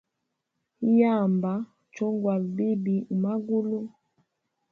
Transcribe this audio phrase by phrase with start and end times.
[0.89, 1.51] Iyamba
[1.93, 3.77] chongwala bibi umagulu.